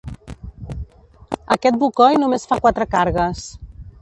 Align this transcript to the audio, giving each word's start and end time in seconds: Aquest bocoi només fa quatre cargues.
Aquest 1.57 1.77
bocoi 1.83 2.19
només 2.23 2.49
fa 2.53 2.59
quatre 2.65 2.89
cargues. 2.97 3.47